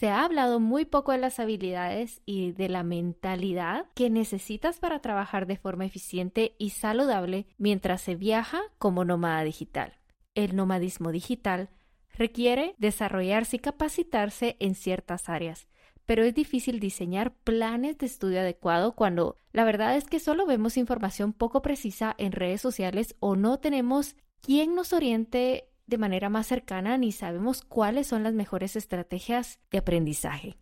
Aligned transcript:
Se 0.00 0.08
ha 0.08 0.24
hablado 0.24 0.60
muy 0.60 0.86
poco 0.86 1.12
de 1.12 1.18
las 1.18 1.38
habilidades 1.40 2.22
y 2.24 2.52
de 2.52 2.70
la 2.70 2.82
mentalidad 2.82 3.84
que 3.94 4.08
necesitas 4.08 4.78
para 4.78 5.00
trabajar 5.02 5.46
de 5.46 5.58
forma 5.58 5.84
eficiente 5.84 6.54
y 6.56 6.70
saludable 6.70 7.44
mientras 7.58 8.00
se 8.00 8.14
viaja 8.14 8.62
como 8.78 9.04
nómada 9.04 9.44
digital. 9.44 9.98
El 10.34 10.56
nomadismo 10.56 11.12
digital 11.12 11.68
requiere 12.14 12.74
desarrollarse 12.78 13.56
y 13.56 13.58
capacitarse 13.58 14.56
en 14.58 14.74
ciertas 14.74 15.28
áreas, 15.28 15.68
pero 16.06 16.24
es 16.24 16.34
difícil 16.34 16.80
diseñar 16.80 17.34
planes 17.34 17.98
de 17.98 18.06
estudio 18.06 18.40
adecuado 18.40 18.92
cuando 18.92 19.36
la 19.52 19.64
verdad 19.64 19.98
es 19.98 20.06
que 20.06 20.18
solo 20.18 20.46
vemos 20.46 20.78
información 20.78 21.34
poco 21.34 21.60
precisa 21.60 22.14
en 22.16 22.32
redes 22.32 22.62
sociales 22.62 23.16
o 23.20 23.36
no 23.36 23.58
tenemos 23.58 24.16
quien 24.40 24.74
nos 24.74 24.94
oriente 24.94 25.69
de 25.90 25.98
manera 25.98 26.30
más 26.30 26.46
cercana 26.46 26.96
ni 26.96 27.12
sabemos 27.12 27.62
cuáles 27.62 28.06
son 28.06 28.22
las 28.22 28.32
mejores 28.32 28.76
estrategias 28.76 29.58
de 29.70 29.78
aprendizaje. 29.78 30.56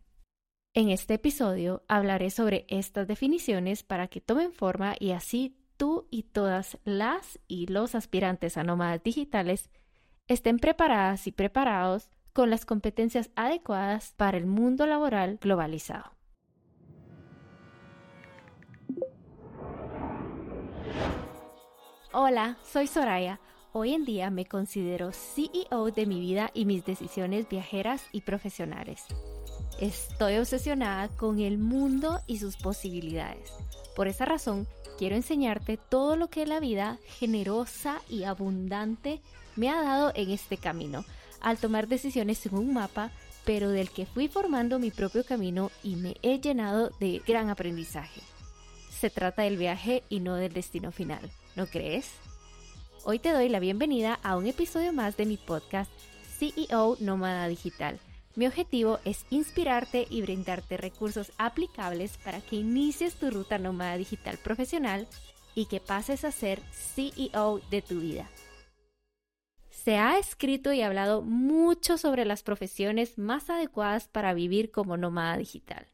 En 0.74 0.88
este 0.88 1.14
episodio 1.14 1.84
hablaré 1.86 2.30
sobre 2.30 2.64
estas 2.68 3.06
definiciones 3.06 3.82
para 3.82 4.08
que 4.08 4.20
tomen 4.22 4.52
forma 4.52 4.94
y 4.98 5.12
así 5.12 5.54
tú 5.76 6.08
y 6.10 6.24
todas 6.24 6.78
las 6.84 7.38
y 7.46 7.66
los 7.66 7.94
aspirantes 7.94 8.56
a 8.56 8.64
nómadas 8.64 9.02
digitales 9.02 9.70
estén 10.28 10.58
preparadas 10.58 11.26
y 11.26 11.32
preparados 11.32 12.10
con 12.32 12.48
las 12.48 12.64
competencias 12.64 13.30
adecuadas 13.36 14.14
para 14.16 14.38
el 14.38 14.46
mundo 14.46 14.86
laboral 14.86 15.38
globalizado. 15.40 16.12
Hola, 22.12 22.56
soy 22.62 22.86
Soraya 22.86 23.40
Hoy 23.72 23.92
en 23.92 24.06
día 24.06 24.30
me 24.30 24.46
considero 24.46 25.12
CEO 25.12 25.90
de 25.90 26.06
mi 26.06 26.20
vida 26.20 26.50
y 26.54 26.64
mis 26.64 26.86
decisiones 26.86 27.46
viajeras 27.50 28.02
y 28.12 28.22
profesionales. 28.22 29.04
Estoy 29.78 30.38
obsesionada 30.38 31.08
con 31.08 31.38
el 31.38 31.58
mundo 31.58 32.18
y 32.26 32.38
sus 32.38 32.56
posibilidades. 32.56 33.52
Por 33.94 34.08
esa 34.08 34.24
razón, 34.24 34.66
quiero 34.96 35.16
enseñarte 35.16 35.76
todo 35.76 36.16
lo 36.16 36.28
que 36.28 36.46
la 36.46 36.60
vida 36.60 36.98
generosa 37.18 38.00
y 38.08 38.24
abundante 38.24 39.20
me 39.54 39.68
ha 39.68 39.82
dado 39.82 40.12
en 40.14 40.30
este 40.30 40.56
camino, 40.56 41.04
al 41.42 41.58
tomar 41.58 41.88
decisiones 41.88 42.46
en 42.46 42.54
un 42.54 42.72
mapa, 42.72 43.10
pero 43.44 43.68
del 43.68 43.90
que 43.90 44.06
fui 44.06 44.28
formando 44.28 44.78
mi 44.78 44.90
propio 44.90 45.26
camino 45.26 45.70
y 45.82 45.96
me 45.96 46.16
he 46.22 46.40
llenado 46.40 46.90
de 47.00 47.20
gran 47.26 47.50
aprendizaje. 47.50 48.22
Se 48.90 49.10
trata 49.10 49.42
del 49.42 49.58
viaje 49.58 50.04
y 50.08 50.20
no 50.20 50.36
del 50.36 50.54
destino 50.54 50.90
final, 50.90 51.30
¿no 51.54 51.66
crees? 51.66 52.14
Hoy 53.04 53.20
te 53.20 53.30
doy 53.32 53.48
la 53.48 53.60
bienvenida 53.60 54.18
a 54.22 54.36
un 54.36 54.46
episodio 54.46 54.92
más 54.92 55.16
de 55.16 55.24
mi 55.24 55.36
podcast 55.36 55.90
CEO 56.38 56.96
Nómada 57.00 57.46
Digital. 57.46 57.98
Mi 58.34 58.46
objetivo 58.46 58.98
es 59.04 59.24
inspirarte 59.30 60.06
y 60.10 60.20
brindarte 60.20 60.76
recursos 60.76 61.32
aplicables 61.38 62.18
para 62.18 62.40
que 62.40 62.56
inicies 62.56 63.14
tu 63.14 63.30
ruta 63.30 63.58
nómada 63.58 63.96
digital 63.96 64.36
profesional 64.38 65.06
y 65.54 65.66
que 65.66 65.80
pases 65.80 66.24
a 66.24 66.32
ser 66.32 66.60
CEO 66.72 67.60
de 67.70 67.82
tu 67.82 68.00
vida. 68.00 68.28
Se 69.70 69.96
ha 69.96 70.18
escrito 70.18 70.72
y 70.72 70.82
hablado 70.82 71.22
mucho 71.22 71.98
sobre 71.98 72.24
las 72.24 72.42
profesiones 72.42 73.16
más 73.16 73.48
adecuadas 73.48 74.08
para 74.08 74.34
vivir 74.34 74.70
como 74.70 74.96
nómada 74.96 75.36
digital, 75.36 75.86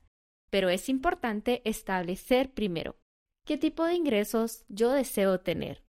pero 0.50 0.70
es 0.70 0.88
importante 0.88 1.60
establecer 1.64 2.50
primero 2.50 2.96
qué 3.44 3.58
tipo 3.58 3.84
de 3.84 3.94
ingresos 3.94 4.64
yo 4.68 4.90
deseo 4.90 5.38
tener 5.40 5.83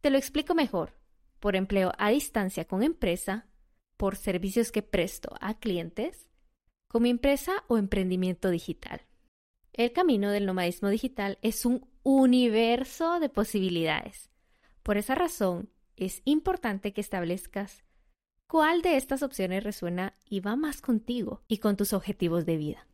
te 0.00 0.10
lo 0.10 0.18
explico 0.18 0.54
mejor. 0.54 0.94
Por 1.38 1.56
empleo 1.56 1.92
a 1.98 2.10
distancia 2.10 2.66
con 2.66 2.82
empresa, 2.82 3.46
por 3.96 4.16
servicios 4.16 4.72
que 4.72 4.82
presto 4.82 5.30
a 5.40 5.58
clientes, 5.58 6.26
como 6.88 7.06
empresa 7.06 7.64
o 7.68 7.78
emprendimiento 7.78 8.50
digital. 8.50 9.02
El 9.72 9.92
camino 9.92 10.30
del 10.30 10.46
nomadismo 10.46 10.88
digital 10.88 11.38
es 11.42 11.64
un 11.64 11.86
universo 12.02 13.20
de 13.20 13.28
posibilidades. 13.28 14.30
Por 14.82 14.96
esa 14.96 15.14
razón, 15.14 15.70
es 15.96 16.22
importante 16.24 16.92
que 16.92 17.00
establezcas 17.00 17.84
cuál 18.46 18.82
de 18.82 18.96
estas 18.96 19.22
opciones 19.22 19.62
resuena 19.62 20.14
y 20.28 20.40
va 20.40 20.56
más 20.56 20.80
contigo 20.80 21.42
y 21.46 21.58
con 21.58 21.76
tus 21.76 21.92
objetivos 21.92 22.46
de 22.46 22.56
vida. 22.56 22.89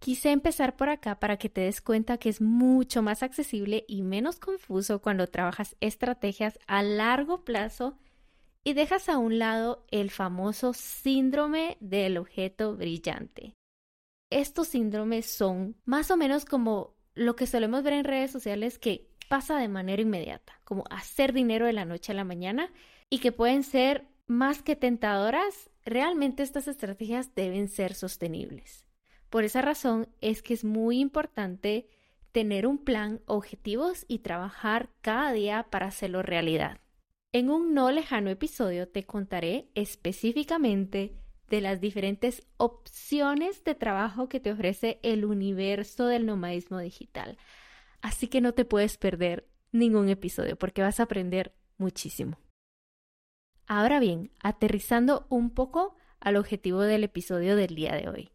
Quise 0.00 0.30
empezar 0.30 0.76
por 0.76 0.88
acá 0.88 1.20
para 1.20 1.36
que 1.36 1.50
te 1.50 1.60
des 1.60 1.82
cuenta 1.82 2.16
que 2.16 2.30
es 2.30 2.40
mucho 2.40 3.02
más 3.02 3.22
accesible 3.22 3.84
y 3.86 4.00
menos 4.00 4.38
confuso 4.38 5.02
cuando 5.02 5.26
trabajas 5.26 5.76
estrategias 5.80 6.58
a 6.66 6.82
largo 6.82 7.44
plazo 7.44 7.98
y 8.64 8.72
dejas 8.72 9.10
a 9.10 9.18
un 9.18 9.38
lado 9.38 9.84
el 9.90 10.10
famoso 10.10 10.72
síndrome 10.72 11.76
del 11.80 12.16
objeto 12.16 12.74
brillante. 12.76 13.52
Estos 14.30 14.68
síndromes 14.68 15.26
son 15.26 15.76
más 15.84 16.10
o 16.10 16.16
menos 16.16 16.46
como 16.46 16.96
lo 17.14 17.36
que 17.36 17.46
solemos 17.46 17.82
ver 17.82 17.92
en 17.92 18.04
redes 18.04 18.30
sociales 18.30 18.78
que 18.78 19.10
pasa 19.28 19.58
de 19.58 19.68
manera 19.68 20.00
inmediata, 20.00 20.62
como 20.64 20.84
hacer 20.88 21.34
dinero 21.34 21.66
de 21.66 21.74
la 21.74 21.84
noche 21.84 22.12
a 22.12 22.14
la 22.14 22.24
mañana 22.24 22.72
y 23.10 23.18
que 23.18 23.32
pueden 23.32 23.64
ser 23.64 24.06
más 24.26 24.62
que 24.62 24.76
tentadoras, 24.76 25.68
realmente 25.84 26.42
estas 26.42 26.68
estrategias 26.68 27.34
deben 27.34 27.68
ser 27.68 27.92
sostenibles. 27.92 28.89
Por 29.30 29.44
esa 29.44 29.62
razón 29.62 30.08
es 30.20 30.42
que 30.42 30.54
es 30.54 30.64
muy 30.64 30.98
importante 30.98 31.88
tener 32.32 32.66
un 32.66 32.78
plan, 32.78 33.20
objetivos 33.26 34.04
y 34.08 34.18
trabajar 34.18 34.90
cada 35.00 35.32
día 35.32 35.68
para 35.70 35.86
hacerlo 35.86 36.22
realidad. 36.22 36.78
En 37.32 37.48
un 37.48 37.72
no 37.72 37.92
lejano 37.92 38.28
episodio 38.28 38.88
te 38.88 39.04
contaré 39.04 39.70
específicamente 39.74 41.14
de 41.48 41.60
las 41.60 41.80
diferentes 41.80 42.42
opciones 42.56 43.62
de 43.62 43.76
trabajo 43.76 44.28
que 44.28 44.40
te 44.40 44.50
ofrece 44.50 44.98
el 45.02 45.24
universo 45.24 46.06
del 46.06 46.26
nomadismo 46.26 46.78
digital. 46.80 47.38
Así 48.02 48.26
que 48.26 48.40
no 48.40 48.52
te 48.52 48.64
puedes 48.64 48.98
perder 48.98 49.48
ningún 49.70 50.08
episodio 50.08 50.56
porque 50.56 50.82
vas 50.82 50.98
a 50.98 51.04
aprender 51.04 51.54
muchísimo. 51.78 52.38
Ahora 53.66 54.00
bien, 54.00 54.32
aterrizando 54.42 55.26
un 55.28 55.50
poco 55.50 55.94
al 56.18 56.36
objetivo 56.36 56.80
del 56.80 57.04
episodio 57.04 57.54
del 57.54 57.76
día 57.76 57.94
de 57.94 58.08
hoy 58.08 58.30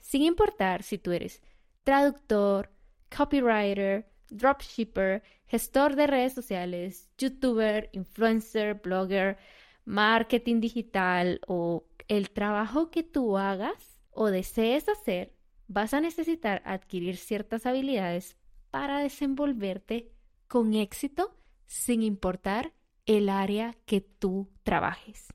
sin 0.00 0.22
importar 0.22 0.82
si 0.82 0.98
tú 0.98 1.12
eres 1.12 1.42
traductor, 1.84 2.70
copywriter, 3.14 4.10
dropshipper, 4.30 5.22
gestor 5.46 5.96
de 5.96 6.06
redes 6.06 6.34
sociales, 6.34 7.08
youtuber, 7.18 7.90
influencer, 7.92 8.74
blogger, 8.74 9.38
marketing 9.84 10.60
digital 10.60 11.40
o 11.46 11.84
el 12.08 12.30
trabajo 12.30 12.90
que 12.90 13.02
tú 13.02 13.38
hagas 13.38 13.98
o 14.10 14.30
desees 14.30 14.88
hacer, 14.88 15.34
vas 15.66 15.94
a 15.94 16.00
necesitar 16.00 16.62
adquirir 16.64 17.16
ciertas 17.16 17.66
habilidades 17.66 18.36
para 18.70 19.00
desenvolverte 19.00 20.12
con 20.48 20.74
éxito 20.74 21.36
sin 21.66 22.02
importar 22.02 22.72
el 23.06 23.28
área 23.28 23.76
que 23.86 24.00
tú 24.00 24.50
trabajes. 24.62 25.28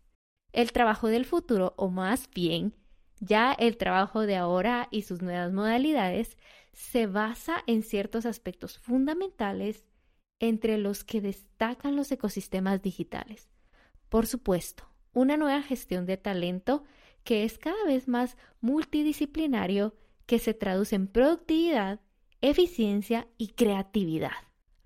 El 0.52 0.72
trabajo 0.72 1.08
del 1.08 1.26
futuro, 1.26 1.74
o 1.78 1.90
más 1.90 2.30
bien 2.34 2.74
ya 3.20 3.54
el 3.54 3.78
trabajo 3.78 4.22
de 4.22 4.36
ahora 4.36 4.88
y 4.92 5.04
sus 5.04 5.22
nuevas 5.22 5.52
modalidades 5.54 6.38
se 6.74 7.08
basa 7.08 7.64
en 7.68 7.84
ciertos 7.84 8.26
aspectos 8.26 8.80
fundamentales 8.80 9.86
entre 10.40 10.78
los 10.78 11.04
que 11.04 11.22
destacan 11.22 11.96
los 11.96 12.12
ecosistemas 12.12 12.82
digitales. 12.82 13.50
Por 14.10 14.28
supuesto, 14.28 14.84
una 15.14 15.38
nueva 15.38 15.62
gestión 15.62 16.06
de 16.06 16.18
talento 16.18 16.84
que 17.24 17.44
es 17.44 17.58
cada 17.58 17.84
vez 17.86 18.08
más 18.08 18.38
multidisciplinario 18.60 19.96
que 20.26 20.40
se 20.40 20.54
traduce 20.54 20.96
en 20.96 21.08
productividad, 21.08 22.02
eficiencia 22.42 23.28
y 23.38 23.50
creatividad. 23.50 24.32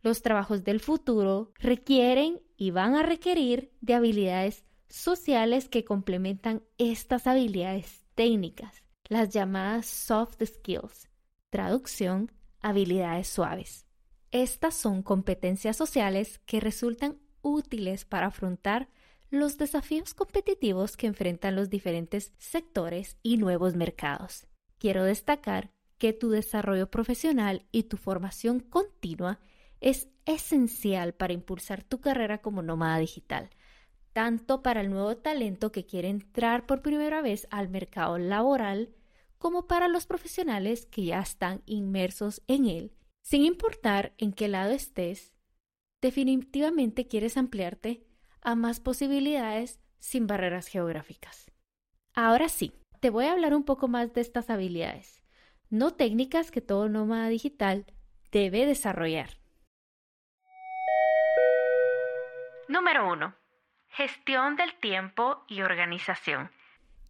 Los 0.02 0.22
trabajos 0.22 0.64
del 0.64 0.80
futuro 0.80 1.52
requieren 1.56 2.42
y 2.56 2.72
van 2.72 2.96
a 2.96 3.04
requerir 3.04 3.72
de 3.82 3.96
habilidades 3.96 4.64
sociales 4.88 5.68
que 5.68 5.84
complementan 5.84 6.64
estas 6.78 7.28
habilidades 7.28 7.99
técnicas, 8.20 8.84
las 9.08 9.30
llamadas 9.30 9.86
soft 9.86 10.44
skills, 10.44 11.08
traducción, 11.50 12.30
habilidades 12.60 13.30
suaves. 13.30 13.86
Estas 14.30 14.76
son 14.76 15.04
competencias 15.04 15.78
sociales 15.78 16.42
que 16.46 16.60
resultan 16.60 17.18
útiles 17.42 18.04
para 18.04 18.28
afrontar 18.28 18.90
los 19.30 19.58
desafíos 19.58 20.14
competitivos 20.14 20.98
que 20.98 21.08
enfrentan 21.08 21.56
los 21.56 21.70
diferentes 21.70 22.34
sectores 22.38 23.16
y 23.24 23.38
nuevos 23.38 23.78
mercados. 23.78 24.48
Quiero 24.80 25.06
destacar 25.06 25.72
que 25.98 26.12
tu 26.12 26.30
desarrollo 26.30 26.92
profesional 26.92 27.68
y 27.72 27.84
tu 27.84 27.96
formación 27.96 28.60
continua 28.60 29.40
es 29.80 30.10
esencial 30.26 31.14
para 31.14 31.32
impulsar 31.32 31.86
tu 31.86 32.02
carrera 32.02 32.40
como 32.40 32.64
nómada 32.64 32.98
digital, 32.98 33.50
tanto 34.20 34.62
para 34.62 34.82
el 34.82 34.90
nuevo 34.90 35.16
talento 35.16 35.72
que 35.72 35.86
quiere 35.86 36.10
entrar 36.10 36.66
por 36.66 36.82
primera 36.82 37.22
vez 37.22 37.48
al 37.52 37.70
mercado 37.70 38.18
laboral, 38.18 38.94
como 39.38 39.66
para 39.66 39.88
los 39.88 40.08
profesionales 40.08 40.86
que 40.88 41.06
ya 41.06 41.22
están 41.22 41.62
inmersos 41.66 42.42
en 42.48 42.66
él. 42.66 42.92
Sin 43.22 43.46
importar 43.46 44.14
en 44.18 44.34
qué 44.34 44.50
lado 44.50 44.72
estés, 44.72 45.34
definitivamente 46.02 47.08
quieres 47.08 47.38
ampliarte 47.38 48.04
a 48.42 48.56
más 48.56 48.82
posibilidades 48.82 49.80
sin 50.00 50.28
barreras 50.28 50.68
geográficas. 50.68 51.50
Ahora 52.14 52.50
sí, 52.50 52.74
te 53.00 53.12
voy 53.12 53.24
a 53.24 53.32
hablar 53.32 53.56
un 53.56 53.64
poco 53.64 53.88
más 53.88 54.12
de 54.14 54.20
estas 54.20 54.50
habilidades, 54.50 55.24
no 55.70 55.94
técnicas 55.94 56.52
que 56.52 56.60
todo 56.60 56.90
nómada 56.90 57.30
digital 57.30 57.86
debe 58.34 58.66
desarrollar. 58.66 59.38
Número 62.68 63.14
1. 63.14 63.39
Gestión 63.90 64.56
del 64.56 64.74
tiempo 64.80 65.44
y 65.48 65.62
organización. 65.62 66.52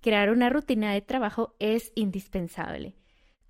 Crear 0.01 0.29
una 0.31 0.49
rutina 0.49 0.93
de 0.93 1.01
trabajo 1.01 1.55
es 1.59 1.91
indispensable. 1.95 2.95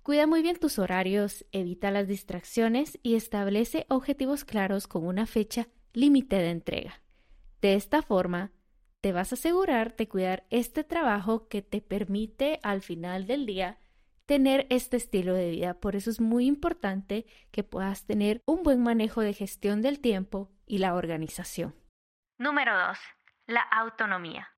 Cuida 0.02 0.26
muy 0.26 0.42
bien 0.42 0.58
tus 0.58 0.78
horarios, 0.78 1.44
evita 1.52 1.90
las 1.90 2.08
distracciones 2.08 2.98
y 3.02 3.14
establece 3.14 3.86
objetivos 3.88 4.44
claros 4.44 4.86
con 4.88 5.06
una 5.06 5.26
fecha 5.26 5.68
límite 5.92 6.36
de 6.36 6.50
entrega. 6.50 7.02
De 7.60 7.74
esta 7.74 8.02
forma, 8.02 8.50
te 9.00 9.12
vas 9.12 9.32
a 9.32 9.36
asegurar 9.36 9.96
de 9.96 10.08
cuidar 10.08 10.44
este 10.50 10.84
trabajo 10.84 11.48
que 11.48 11.62
te 11.62 11.80
permite 11.80 12.60
al 12.62 12.82
final 12.82 13.26
del 13.26 13.46
día 13.46 13.78
tener 14.26 14.66
este 14.70 14.96
estilo 14.96 15.34
de 15.34 15.50
vida. 15.50 15.74
Por 15.74 15.96
eso 15.96 16.10
es 16.10 16.20
muy 16.20 16.46
importante 16.46 17.26
que 17.50 17.64
puedas 17.64 18.06
tener 18.06 18.42
un 18.46 18.62
buen 18.62 18.82
manejo 18.82 19.20
de 19.22 19.34
gestión 19.34 19.82
del 19.82 20.00
tiempo 20.00 20.50
y 20.66 20.78
la 20.78 20.94
organización. 20.94 21.74
Número 22.38 22.76
2. 22.86 22.98
La 23.50 23.62
autonomía. 23.62 24.48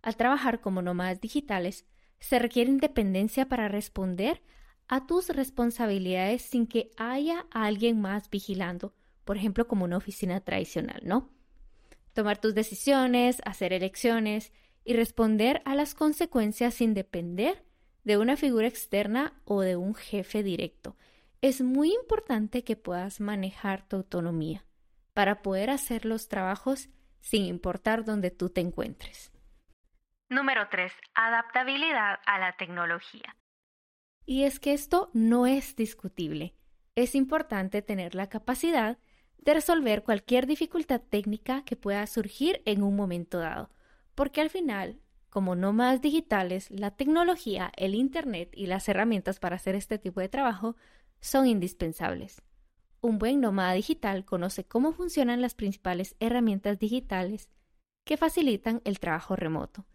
Al 0.00 0.14
trabajar 0.14 0.60
como 0.60 0.82
nómadas 0.82 1.20
digitales, 1.20 1.84
se 2.20 2.38
requiere 2.38 2.70
independencia 2.70 3.48
para 3.48 3.66
responder 3.66 4.40
a 4.86 5.04
tus 5.08 5.30
responsabilidades 5.30 6.42
sin 6.42 6.68
que 6.68 6.92
haya 6.96 7.44
alguien 7.50 8.00
más 8.00 8.30
vigilando, 8.30 8.94
por 9.24 9.36
ejemplo, 9.36 9.66
como 9.66 9.84
una 9.84 9.96
oficina 9.96 10.38
tradicional, 10.38 11.00
¿no? 11.02 11.28
Tomar 12.12 12.38
tus 12.38 12.54
decisiones, 12.54 13.42
hacer 13.44 13.72
elecciones 13.72 14.52
y 14.84 14.92
responder 14.92 15.60
a 15.64 15.74
las 15.74 15.96
consecuencias 15.96 16.74
sin 16.74 16.94
depender 16.94 17.64
de 18.04 18.16
una 18.16 18.36
figura 18.36 18.68
externa 18.68 19.42
o 19.44 19.60
de 19.60 19.74
un 19.74 19.96
jefe 19.96 20.44
directo. 20.44 20.96
Es 21.40 21.62
muy 21.62 21.92
importante 21.92 22.62
que 22.62 22.76
puedas 22.76 23.18
manejar 23.18 23.88
tu 23.88 23.96
autonomía 23.96 24.64
para 25.14 25.42
poder 25.42 25.70
hacer 25.70 26.04
los 26.04 26.28
trabajos 26.28 26.90
sin 27.24 27.46
importar 27.46 28.04
dónde 28.04 28.30
tú 28.30 28.50
te 28.50 28.60
encuentres. 28.60 29.32
Número 30.28 30.68
3. 30.70 30.92
Adaptabilidad 31.14 32.20
a 32.26 32.38
la 32.38 32.54
tecnología. 32.56 33.34
Y 34.26 34.44
es 34.44 34.60
que 34.60 34.74
esto 34.74 35.10
no 35.14 35.46
es 35.46 35.74
discutible. 35.74 36.54
Es 36.94 37.14
importante 37.14 37.80
tener 37.80 38.14
la 38.14 38.28
capacidad 38.28 38.98
de 39.38 39.54
resolver 39.54 40.02
cualquier 40.02 40.46
dificultad 40.46 41.00
técnica 41.00 41.64
que 41.64 41.76
pueda 41.76 42.06
surgir 42.06 42.62
en 42.66 42.82
un 42.82 42.94
momento 42.94 43.38
dado, 43.38 43.70
porque 44.14 44.42
al 44.42 44.50
final, 44.50 45.00
como 45.30 45.56
nómadas 45.56 46.02
digitales, 46.02 46.70
la 46.70 46.90
tecnología, 46.90 47.72
el 47.76 47.94
Internet 47.94 48.50
y 48.52 48.66
las 48.66 48.86
herramientas 48.88 49.40
para 49.40 49.56
hacer 49.56 49.74
este 49.76 49.98
tipo 49.98 50.20
de 50.20 50.28
trabajo 50.28 50.76
son 51.20 51.46
indispensables. 51.46 52.42
Un 53.04 53.18
buen 53.18 53.40
nómada 53.40 53.74
digital 53.74 54.24
conoce 54.24 54.64
cómo 54.64 54.92
funcionan 54.92 55.42
las 55.42 55.54
principales 55.54 56.16
herramientas 56.20 56.78
digitales 56.78 57.50
que 58.04 58.16
facilitan 58.16 58.80
el 58.84 58.98
trabajo 58.98 59.36
remoto 59.36 59.86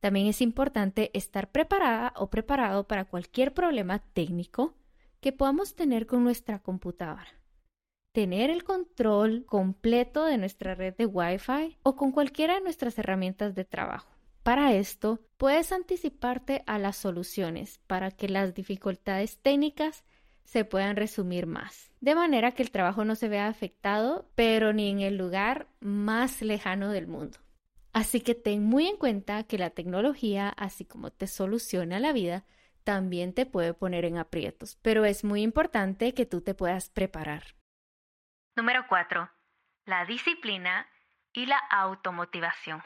también 0.00 0.26
es 0.26 0.40
importante 0.40 1.10
estar 1.12 1.52
preparada 1.52 2.14
o 2.16 2.30
preparado 2.30 2.88
para 2.88 3.04
cualquier 3.04 3.52
problema 3.52 3.98
técnico 3.98 4.74
que 5.20 5.32
podamos 5.32 5.74
tener 5.74 6.06
con 6.06 6.24
nuestra 6.24 6.58
computadora. 6.60 7.28
Tener 8.12 8.50
el 8.50 8.64
control 8.64 9.44
completo 9.44 10.24
de 10.24 10.38
nuestra 10.38 10.74
red 10.74 10.96
de 10.96 11.06
Wi-Fi 11.06 11.78
o 11.82 11.96
con 11.96 12.10
cualquiera 12.12 12.54
de 12.54 12.62
nuestras 12.62 12.98
herramientas 12.98 13.54
de 13.54 13.64
trabajo. 13.64 14.10
Para 14.42 14.72
esto, 14.72 15.20
puedes 15.36 15.70
anticiparte 15.70 16.64
a 16.66 16.78
las 16.78 16.96
soluciones 16.96 17.78
para 17.86 18.10
que 18.10 18.28
las 18.28 18.54
dificultades 18.54 19.38
técnicas 19.38 20.02
se 20.44 20.64
puedan 20.64 20.96
resumir 20.96 21.46
más, 21.46 21.92
de 22.00 22.14
manera 22.14 22.52
que 22.52 22.62
el 22.62 22.70
trabajo 22.70 23.04
no 23.04 23.14
se 23.14 23.28
vea 23.28 23.46
afectado, 23.46 24.28
pero 24.34 24.72
ni 24.72 24.88
en 24.88 25.00
el 25.00 25.16
lugar 25.16 25.68
más 25.80 26.42
lejano 26.42 26.90
del 26.90 27.06
mundo. 27.06 27.38
Así 27.92 28.20
que 28.20 28.34
ten 28.34 28.64
muy 28.64 28.86
en 28.86 28.96
cuenta 28.96 29.44
que 29.44 29.58
la 29.58 29.70
tecnología, 29.70 30.48
así 30.48 30.84
como 30.84 31.10
te 31.10 31.26
soluciona 31.26 31.98
la 31.98 32.12
vida, 32.12 32.44
también 32.84 33.34
te 33.34 33.46
puede 33.46 33.74
poner 33.74 34.04
en 34.04 34.18
aprietos, 34.18 34.78
pero 34.82 35.04
es 35.04 35.24
muy 35.24 35.42
importante 35.42 36.14
que 36.14 36.26
tú 36.26 36.40
te 36.40 36.54
puedas 36.54 36.88
preparar. 36.88 37.54
Número 38.56 38.84
4. 38.88 39.30
La 39.86 40.04
disciplina 40.04 40.88
y 41.32 41.46
la 41.46 41.58
automotivación. 41.58 42.82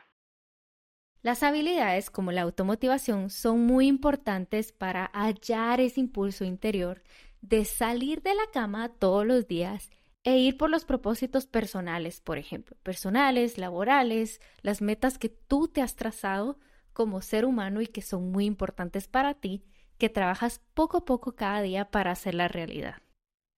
Las 1.23 1.43
habilidades 1.43 2.11
como 2.11 2.33
la 2.33 2.43
automotivación 2.43 3.31
son 3.31 3.65
muy 3.65 3.87
importantes 3.87 4.73
para 4.73 5.07
hallar 5.15 5.81
ese 5.81 6.01
impulso 6.01 6.45
interior 6.45 7.03
de 7.45 7.67
salir 7.67 8.23
de 8.23 8.35
la 8.35 8.47
cama 8.53 8.89
todos 8.89 9.27
los 9.27 9.47
días 9.47 9.91
e 10.23 10.39
ir 10.39 10.57
por 10.57 10.71
los 10.71 10.87
propósitos 10.87 11.47
personales, 11.47 12.23
por 12.23 12.39
ejemplo, 12.39 12.75
personales, 12.83 13.59
laborales, 13.59 14.41
las 14.63 14.81
metas 14.81 15.19
que 15.19 15.29
tú 15.29 15.69
te 15.69 15.83
has 15.83 15.95
trazado 15.95 16.59
como 16.95 17.21
ser 17.21 17.45
humano 17.45 17.83
y 17.83 17.87
que 17.87 18.01
son 18.01 18.33
muy 18.33 18.47
importantes 18.47 19.09
para 19.09 19.35
ti, 19.35 19.63
que 19.99 20.09
trabajas 20.09 20.63
poco 20.73 20.99
a 20.99 21.05
poco 21.05 21.37
cada 21.37 21.61
día 21.61 21.91
para 21.91 22.13
hacer 22.13 22.35
la 22.35 22.49
realidad. 22.49 23.03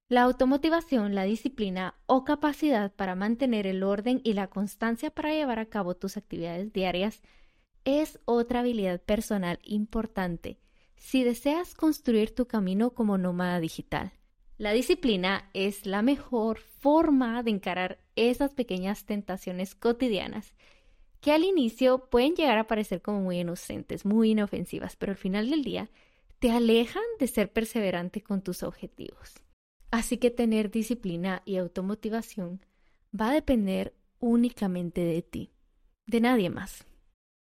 La 0.08 0.22
automotivación, 0.22 1.14
la 1.14 1.22
disciplina 1.22 1.94
o 2.06 2.24
capacidad 2.24 2.92
para 2.92 3.14
mantener 3.14 3.68
el 3.68 3.84
orden 3.84 4.20
y 4.24 4.32
la 4.32 4.48
constancia 4.48 5.12
para 5.12 5.32
llevar 5.32 5.60
a 5.60 5.66
cabo 5.66 5.94
tus 5.94 6.16
actividades 6.16 6.72
diarias 6.72 7.22
es 7.84 8.18
otra 8.24 8.60
habilidad 8.60 9.00
personal 9.00 9.60
importante 9.62 10.58
si 10.96 11.24
deseas 11.24 11.74
construir 11.74 12.34
tu 12.34 12.46
camino 12.46 12.90
como 12.90 13.18
nómada 13.18 13.60
digital. 13.60 14.12
La 14.58 14.72
disciplina 14.72 15.50
es 15.52 15.84
la 15.84 16.02
mejor 16.02 16.58
forma 16.58 17.42
de 17.42 17.50
encarar 17.50 17.98
esas 18.16 18.54
pequeñas 18.54 19.04
tentaciones 19.04 19.74
cotidianas 19.74 20.54
que 21.20 21.32
al 21.32 21.44
inicio 21.44 22.08
pueden 22.08 22.34
llegar 22.34 22.58
a 22.58 22.66
parecer 22.66 23.02
como 23.02 23.20
muy 23.20 23.40
inocentes, 23.40 24.04
muy 24.06 24.30
inofensivas, 24.30 24.96
pero 24.96 25.12
al 25.12 25.18
final 25.18 25.50
del 25.50 25.62
día 25.62 25.90
te 26.38 26.50
alejan 26.50 27.02
de 27.18 27.26
ser 27.26 27.52
perseverante 27.52 28.22
con 28.22 28.42
tus 28.42 28.62
objetivos. 28.62 29.34
Así 29.90 30.18
que 30.18 30.30
tener 30.30 30.70
disciplina 30.70 31.42
y 31.44 31.56
automotivación 31.56 32.60
va 33.18 33.30
a 33.30 33.34
depender 33.34 33.94
únicamente 34.18 35.02
de 35.02 35.22
ti, 35.22 35.50
de 36.06 36.20
nadie 36.20 36.50
más. 36.50 36.86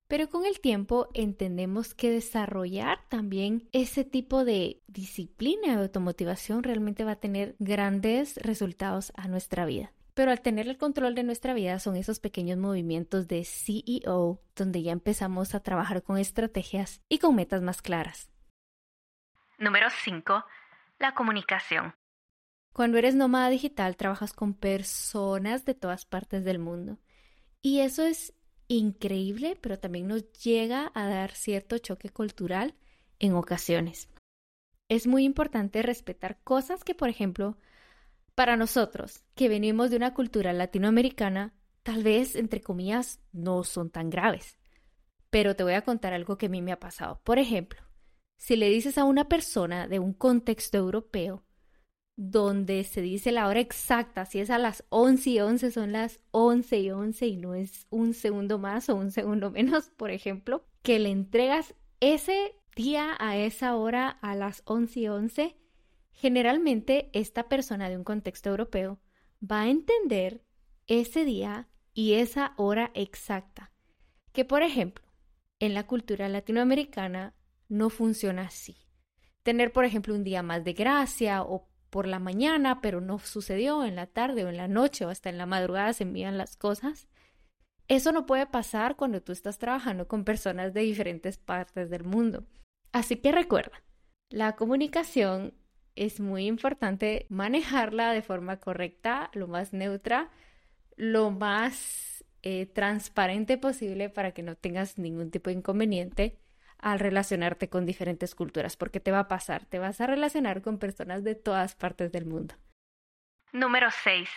Pero 0.08 0.30
con 0.30 0.46
el 0.46 0.60
tiempo 0.60 1.10
entendemos 1.14 1.96
que 1.96 2.12
desarrollar 2.12 3.00
también 3.10 3.68
ese 3.72 4.04
tipo 4.04 4.46
de 4.46 4.82
disciplina 4.88 5.76
de 5.76 5.82
automotivación 5.82 6.62
realmente 6.62 7.04
va 7.04 7.14
a 7.14 7.20
tener 7.20 7.56
grandes 7.58 8.38
resultados 8.38 9.12
a 9.16 9.28
nuestra 9.28 9.66
vida. 9.66 9.92
Pero 10.14 10.32
al 10.32 10.42
tener 10.42 10.68
el 10.68 10.78
control 10.78 11.16
de 11.16 11.24
nuestra 11.24 11.54
vida 11.54 11.80
son 11.80 11.96
esos 11.96 12.20
pequeños 12.20 12.58
movimientos 12.58 13.28
de 13.28 13.44
CEO 13.44 14.40
donde 14.56 14.84
ya 14.84 14.92
empezamos 14.92 15.56
a 15.56 15.60
trabajar 15.60 16.04
con 16.04 16.18
estrategias 16.18 17.02
y 17.10 17.18
con 17.18 17.36
metas 17.36 17.62
más 17.64 17.82
claras. 17.82 18.30
Número 19.58 19.88
5. 19.90 20.46
La 21.00 21.16
comunicación. 21.16 21.96
Cuando 22.74 22.98
eres 22.98 23.16
nómada 23.16 23.50
digital 23.50 23.98
trabajas 23.98 24.34
con 24.34 24.54
personas 24.54 25.66
de 25.66 25.74
todas 25.74 26.06
partes 26.06 26.46
del 26.46 26.60
mundo. 26.60 27.00
Y 27.62 27.80
eso 27.80 28.06
es 28.06 28.35
increíble, 28.68 29.58
pero 29.62 29.80
también 29.80 30.08
nos 30.08 30.32
llega 30.34 30.92
a 30.94 31.08
dar 31.08 31.32
cierto 31.32 31.78
choque 31.78 32.10
cultural 32.10 32.76
en 33.20 33.34
ocasiones. 33.34 34.10
Es 34.90 35.08
muy 35.08 35.24
importante 35.24 35.82
respetar 35.82 36.40
cosas 36.44 36.84
que, 36.84 36.94
por 36.94 37.10
ejemplo, 37.10 37.58
para 38.36 38.58
nosotros, 38.58 39.24
que 39.34 39.50
venimos 39.50 39.90
de 39.90 39.98
una 39.98 40.14
cultura 40.14 40.54
latinoamericana, 40.54 41.54
tal 41.84 42.04
vez, 42.04 42.36
entre 42.36 42.62
comillas, 42.62 43.22
no 43.32 43.64
son 43.64 43.90
tan 43.90 44.10
graves. 44.10 44.58
Pero 45.30 45.56
te 45.56 45.64
voy 45.64 45.74
a 45.74 45.84
contar 45.84 46.14
algo 46.14 46.38
que 46.38 46.48
a 46.48 46.50
mí 46.50 46.62
me 46.62 46.72
ha 46.72 46.80
pasado. 46.80 47.22
Por 47.24 47.40
ejemplo, 47.40 47.82
si 48.38 48.58
le 48.58 48.70
dices 48.70 48.98
a 48.98 49.06
una 49.06 49.30
persona 49.30 49.88
de 49.88 50.00
un 50.00 50.14
contexto 50.14 50.78
europeo 50.78 51.45
donde 52.18 52.84
se 52.86 53.02
dice 53.02 53.32
la 53.32 53.48
hora 53.48 53.60
exacta, 53.60 54.26
si 54.26 54.40
es 54.40 54.50
a 54.50 54.58
las 54.58 54.86
11 54.90 55.30
y 55.30 55.40
11 55.40 55.72
son 55.72 55.92
las 55.92 56.22
11 56.32 56.80
y 56.80 56.92
11 56.92 57.28
y 57.28 57.38
no 57.38 57.56
es 57.56 57.88
un 57.90 58.14
segundo 58.14 58.58
más 58.58 58.90
o 58.90 58.96
un 58.96 59.12
segundo 59.12 59.52
menos, 59.52 59.90
por 59.98 60.12
ejemplo, 60.12 60.66
que 60.82 61.00
le 61.00 61.10
entregas 61.10 61.76
ese 62.00 62.56
día 62.76 63.16
a 63.20 63.38
esa 63.38 63.76
hora 63.76 64.10
a 64.10 64.36
las 64.36 64.62
11 64.66 65.00
y 65.00 65.08
11, 65.08 65.58
generalmente 66.12 67.10
esta 67.14 67.50
persona 67.50 67.90
de 67.90 67.98
un 67.98 68.04
contexto 68.04 68.50
europeo 68.50 69.00
va 69.40 69.62
a 69.62 69.70
entender 69.70 70.44
ese 70.88 71.26
día 71.26 71.68
y 71.94 72.14
esa 72.14 72.54
hora 72.58 72.92
exacta. 72.94 73.72
Que 74.32 74.46
por 74.46 74.64
ejemplo, 74.64 75.06
en 75.60 75.74
la 75.74 75.88
cultura 75.88 76.30
latinoamericana 76.30 77.34
no 77.68 77.90
funciona 77.90 78.44
así. 78.44 78.78
Tener, 79.44 79.72
por 79.72 79.86
ejemplo, 79.86 80.14
un 80.14 80.24
día 80.24 80.44
más 80.44 80.64
de 80.64 80.74
gracia 80.74 81.44
o 81.44 81.70
por 81.90 82.08
la 82.08 82.20
mañana, 82.20 82.82
pero 82.82 83.02
no 83.02 83.20
sucedió 83.20 83.86
en 83.86 83.96
la 83.96 84.08
tarde 84.08 84.46
o 84.46 84.50
en 84.50 84.58
la 84.58 84.68
noche 84.68 85.06
o 85.06 85.10
hasta 85.10 85.30
en 85.30 85.38
la 85.38 85.46
madrugada 85.46 85.94
se 85.94 86.04
envían 86.04 86.38
las 86.38 86.58
cosas. 86.58 87.08
Eso 87.88 88.12
no 88.12 88.26
puede 88.26 88.48
pasar 88.48 88.96
cuando 88.96 89.22
tú 89.22 89.32
estás 89.32 89.58
trabajando 89.60 90.08
con 90.08 90.24
personas 90.24 90.74
de 90.74 90.82
diferentes 90.82 91.38
partes 91.38 91.90
del 91.90 92.04
mundo. 92.04 92.46
Así 92.92 93.18
que 93.18 93.32
recuerda, 93.32 93.84
la 94.30 94.56
comunicación 94.56 95.54
es 95.96 96.20
muy 96.20 96.48
importante 96.48 97.26
manejarla 97.30 98.12
de 98.12 98.22
forma 98.22 98.60
correcta, 98.60 99.30
lo 99.34 99.48
más 99.48 99.72
neutra, 99.72 100.32
lo 100.96 101.32
más 101.32 102.26
eh, 102.42 102.66
transparente 102.66 103.58
posible 103.58 104.10
para 104.10 104.32
que 104.32 104.44
no 104.44 104.56
tengas 104.56 104.98
ningún 104.98 105.32
tipo 105.32 105.50
de 105.50 105.58
inconveniente 105.58 106.40
al 106.80 107.00
relacionarte 107.00 107.70
con 107.70 107.86
diferentes 107.86 108.36
culturas, 108.36 108.78
porque 108.78 109.00
te 109.00 109.12
va 109.12 109.20
a 109.20 109.28
pasar, 109.28 109.66
te 109.66 109.80
vas 109.80 110.02
a 110.02 110.08
relacionar 110.08 110.62
con 110.62 110.78
personas 110.78 111.24
de 111.24 111.36
todas 111.36 111.76
partes 111.76 112.12
del 112.12 112.26
mundo. 112.26 112.56
Número 113.52 113.90
6. 114.04 114.30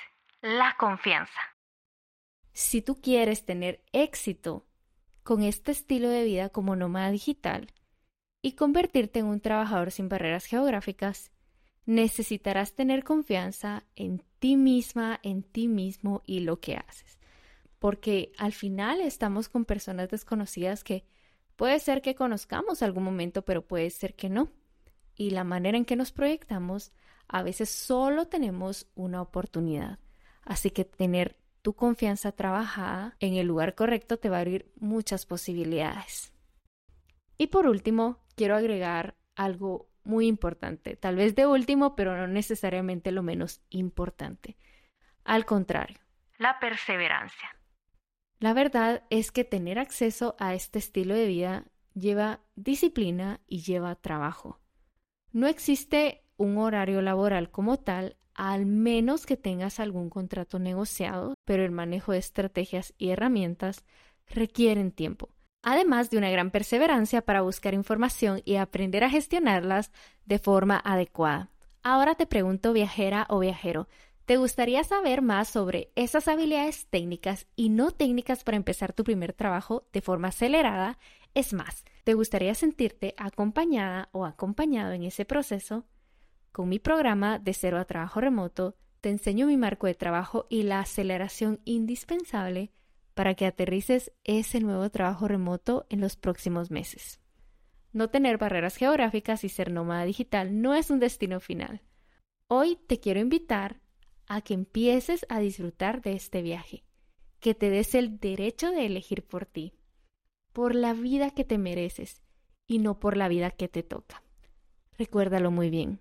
La 0.42 0.76
confianza. 0.78 1.40
Si 2.52 2.82
tú 2.82 3.00
quieres 3.00 3.44
tener 3.44 3.82
éxito 3.92 4.66
con 5.22 5.42
este 5.42 5.72
estilo 5.72 6.08
de 6.08 6.24
vida 6.24 6.48
como 6.48 6.74
nómada 6.74 7.10
digital 7.10 7.72
y 8.42 8.52
convertirte 8.52 9.18
en 9.18 9.26
un 9.26 9.40
trabajador 9.40 9.90
sin 9.90 10.08
barreras 10.08 10.46
geográficas, 10.46 11.32
necesitarás 11.84 12.74
tener 12.74 13.02
confianza 13.02 13.84
en 13.96 14.22
ti 14.38 14.56
misma, 14.56 15.20
en 15.22 15.42
ti 15.42 15.68
mismo 15.68 16.22
y 16.26 16.40
lo 16.40 16.60
que 16.60 16.76
haces. 16.76 17.18
Porque 17.78 18.32
al 18.38 18.52
final 18.52 19.00
estamos 19.00 19.48
con 19.48 19.64
personas 19.64 20.08
desconocidas 20.10 20.84
que 20.84 21.04
puede 21.58 21.80
ser 21.80 22.02
que 22.02 22.14
conozcamos 22.14 22.82
algún 22.82 23.02
momento, 23.02 23.42
pero 23.42 23.66
puede 23.66 23.90
ser 23.90 24.14
que 24.14 24.30
no. 24.30 24.52
Y 25.16 25.30
la 25.30 25.42
manera 25.42 25.76
en 25.76 25.84
que 25.84 25.96
nos 25.96 26.12
proyectamos, 26.12 26.92
a 27.26 27.42
veces 27.42 27.68
solo 27.68 28.28
tenemos 28.28 28.86
una 28.94 29.20
oportunidad. 29.20 29.98
Así 30.42 30.70
que 30.70 30.84
tener 30.84 31.36
tu 31.60 31.74
confianza 31.74 32.30
trabajada 32.30 33.16
en 33.18 33.34
el 33.34 33.48
lugar 33.48 33.74
correcto 33.74 34.18
te 34.18 34.30
va 34.30 34.36
a 34.36 34.40
abrir 34.40 34.70
muchas 34.76 35.26
posibilidades. 35.26 36.32
Y 37.36 37.48
por 37.48 37.66
último, 37.66 38.20
quiero 38.36 38.54
agregar 38.54 39.16
algo 39.34 39.90
muy 40.04 40.28
importante, 40.28 40.94
tal 40.94 41.16
vez 41.16 41.34
de 41.34 41.46
último, 41.46 41.96
pero 41.96 42.16
no 42.16 42.28
necesariamente 42.28 43.10
lo 43.10 43.24
menos 43.24 43.62
importante. 43.68 44.56
Al 45.24 45.44
contrario, 45.44 45.98
la 46.38 46.60
perseverancia. 46.60 47.57
La 48.38 48.52
verdad 48.52 49.02
es 49.10 49.32
que 49.32 49.44
tener 49.44 49.78
acceso 49.78 50.36
a 50.38 50.54
este 50.54 50.78
estilo 50.78 51.14
de 51.14 51.26
vida 51.26 51.64
lleva 51.94 52.40
disciplina 52.54 53.40
y 53.46 53.62
lleva 53.62 53.94
trabajo. 53.96 54.60
No 55.32 55.46
existe 55.46 56.22
un 56.36 56.58
horario 56.58 57.02
laboral 57.02 57.50
como 57.50 57.78
tal, 57.78 58.16
al 58.34 58.66
menos 58.66 59.26
que 59.26 59.36
tengas 59.36 59.80
algún 59.80 60.08
contrato 60.10 60.58
negociado, 60.58 61.34
pero 61.44 61.64
el 61.64 61.72
manejo 61.72 62.12
de 62.12 62.18
estrategias 62.18 62.94
y 62.96 63.10
herramientas 63.10 63.84
requieren 64.28 64.92
tiempo 64.92 65.30
además 65.62 66.10
de 66.10 66.18
una 66.18 66.30
gran 66.30 66.50
perseverancia 66.50 67.22
para 67.22 67.42
buscar 67.42 67.74
información 67.74 68.42
y 68.44 68.56
aprender 68.56 69.04
a 69.04 69.10
gestionarlas 69.10 69.92
de 70.24 70.38
forma 70.38 70.80
adecuada. 70.82 71.50
Ahora 71.82 72.14
te 72.14 72.26
pregunto, 72.26 72.72
viajera 72.72 73.26
o 73.28 73.38
viajero, 73.38 73.88
¿te 74.28 74.36
gustaría 74.36 74.84
saber 74.84 75.22
más 75.22 75.48
sobre 75.48 75.90
esas 75.96 76.28
habilidades 76.28 76.86
técnicas 76.90 77.46
y 77.56 77.70
no 77.70 77.92
técnicas 77.92 78.44
para 78.44 78.58
empezar 78.58 78.92
tu 78.92 79.02
primer 79.02 79.32
trabajo 79.32 79.88
de 79.90 80.02
forma 80.02 80.28
acelerada? 80.28 80.98
Es 81.32 81.54
más, 81.54 81.86
¿te 82.04 82.12
gustaría 82.12 82.54
sentirte 82.54 83.14
acompañada 83.16 84.10
o 84.12 84.26
acompañado 84.26 84.92
en 84.92 85.04
ese 85.04 85.24
proceso? 85.24 85.86
Con 86.52 86.68
mi 86.68 86.78
programa 86.78 87.38
de 87.38 87.54
cero 87.54 87.78
a 87.78 87.86
trabajo 87.86 88.20
remoto, 88.20 88.76
te 89.00 89.08
enseño 89.08 89.46
mi 89.46 89.56
marco 89.56 89.86
de 89.86 89.94
trabajo 89.94 90.46
y 90.50 90.64
la 90.64 90.80
aceleración 90.80 91.62
indispensable 91.64 92.70
para 93.14 93.32
que 93.32 93.46
aterrices 93.46 94.12
ese 94.24 94.60
nuevo 94.60 94.90
trabajo 94.90 95.26
remoto 95.26 95.86
en 95.88 96.02
los 96.02 96.16
próximos 96.16 96.70
meses. 96.70 97.18
No 97.94 98.10
tener 98.10 98.36
barreras 98.36 98.76
geográficas 98.76 99.42
y 99.44 99.48
ser 99.48 99.72
nómada 99.72 100.04
digital 100.04 100.60
no 100.60 100.74
es 100.74 100.90
un 100.90 101.00
destino 101.00 101.40
final. 101.40 101.80
Hoy 102.46 102.76
te 102.86 103.00
quiero 103.00 103.20
invitar 103.20 103.80
a 104.28 104.42
que 104.42 104.54
empieces 104.54 105.26
a 105.28 105.40
disfrutar 105.40 106.02
de 106.02 106.12
este 106.12 106.42
viaje, 106.42 106.84
que 107.40 107.54
te 107.54 107.70
des 107.70 107.94
el 107.94 108.20
derecho 108.20 108.70
de 108.70 108.86
elegir 108.86 109.26
por 109.26 109.46
ti, 109.46 109.72
por 110.52 110.74
la 110.74 110.92
vida 110.92 111.30
que 111.30 111.44
te 111.44 111.58
mereces 111.58 112.22
y 112.66 112.78
no 112.78 113.00
por 113.00 113.16
la 113.16 113.28
vida 113.28 113.50
que 113.50 113.68
te 113.68 113.82
toca. 113.82 114.22
Recuérdalo 114.98 115.50
muy 115.50 115.70
bien, 115.70 116.00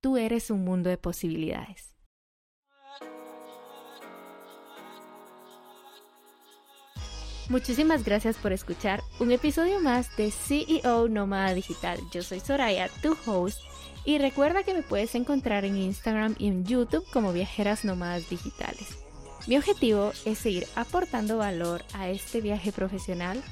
tú 0.00 0.16
eres 0.16 0.50
un 0.50 0.64
mundo 0.64 0.88
de 0.88 0.98
posibilidades. 0.98 1.96
Muchísimas 7.48 8.04
gracias 8.04 8.36
por 8.36 8.52
escuchar 8.52 9.02
un 9.20 9.30
episodio 9.30 9.78
más 9.78 10.16
de 10.16 10.32
CEO 10.32 11.08
Nómada 11.08 11.54
Digital. 11.54 12.00
Yo 12.10 12.22
soy 12.22 12.40
Soraya, 12.40 12.88
tu 13.02 13.16
host, 13.24 13.60
y 14.06 14.18
recuerda 14.18 14.62
que 14.62 14.72
me 14.72 14.82
puedes 14.82 15.14
encontrar 15.14 15.64
en 15.64 15.76
Instagram 15.76 16.36
y 16.38 16.46
en 16.46 16.64
YouTube 16.64 17.04
como 17.12 17.32
Viajeras 17.32 17.84
Nómadas 17.84 18.30
Digitales. 18.30 18.98
Mi 19.46 19.58
objetivo 19.58 20.12
es 20.24 20.38
seguir 20.38 20.66
aportando 20.76 21.38
valor 21.38 21.84
a 21.92 22.08
este 22.08 22.40
viaje 22.40 22.72
profesional 22.72 23.42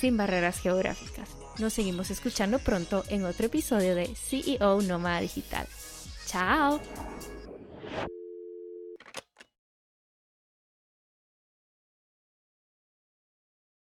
sin 0.00 0.16
barreras 0.16 0.60
geográficas. 0.60 1.28
Nos 1.58 1.72
seguimos 1.72 2.10
escuchando 2.10 2.58
pronto 2.60 3.04
en 3.08 3.24
otro 3.24 3.46
episodio 3.46 3.94
de 3.94 4.06
CEO 4.14 4.82
Nómada 4.82 5.20
Digital. 5.20 5.66
¡Chao! 6.26 6.80